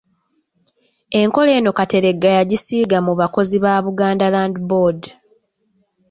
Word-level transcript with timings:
Enkola 1.21 1.51
eno 1.57 1.71
Kateregga 1.77 2.29
yagisiga 2.37 2.97
mu 3.05 3.13
bakozi 3.19 3.55
ba 3.63 3.73
Buganda 3.85 4.25
Land 4.33 4.57
Board. 4.69 5.01